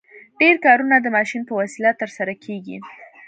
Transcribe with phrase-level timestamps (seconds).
[0.39, 2.77] ډېر کارونه د ماشین په وسیله ترسره کیږي.